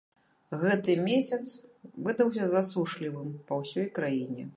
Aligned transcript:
Гэты 0.61 0.95
месяц 1.09 1.41
выдаўся 2.07 2.45
засушлівым 2.55 3.29
па 3.51 3.59
ўсёй 3.61 3.87
краіне. 3.99 4.43